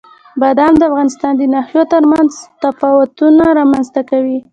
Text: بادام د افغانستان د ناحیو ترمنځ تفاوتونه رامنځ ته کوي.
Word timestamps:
بادام 0.41 0.73
د 0.77 0.81
افغانستان 0.89 1.33
د 1.37 1.41
ناحیو 1.53 1.83
ترمنځ 1.93 2.31
تفاوتونه 2.63 3.43
رامنځ 3.59 3.85
ته 3.95 4.01
کوي. 4.09 4.37